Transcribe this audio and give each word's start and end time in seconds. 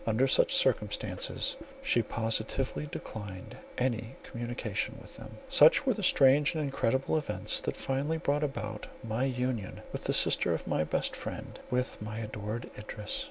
Under 0.07 0.25
such 0.25 0.55
circumstances, 0.55 1.57
she 1.83 2.01
positively 2.01 2.87
declined 2.91 3.55
any 3.77 4.15
communication 4.23 4.97
with 4.99 5.15
them." 5.17 5.37
Such 5.47 5.85
were 5.85 5.93
the 5.93 6.01
strange 6.01 6.55
and 6.55 6.63
incredible 6.63 7.19
events, 7.19 7.61
that 7.61 7.77
finally 7.77 8.17
brought 8.17 8.43
about 8.43 8.87
my 9.03 9.25
union 9.25 9.81
with 9.91 10.05
the 10.05 10.13
sister 10.13 10.55
of 10.55 10.65
my 10.65 10.83
best 10.83 11.15
friend, 11.15 11.59
with 11.69 12.01
my 12.01 12.17
adored 12.17 12.71
Idris. 12.75 13.19